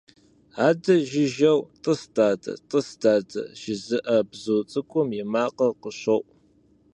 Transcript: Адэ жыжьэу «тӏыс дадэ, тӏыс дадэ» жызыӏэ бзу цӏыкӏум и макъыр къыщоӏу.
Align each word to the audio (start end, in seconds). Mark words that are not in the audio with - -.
Адэ 0.67 0.95
жыжьэу 1.09 1.59
«тӏыс 1.83 2.01
дадэ, 2.15 2.53
тӏыс 2.69 2.87
дадэ» 3.01 3.41
жызыӏэ 3.61 4.17
бзу 4.29 4.61
цӏыкӏум 4.71 5.09
и 5.21 5.23
макъыр 5.31 5.71
къыщоӏу. 5.81 6.25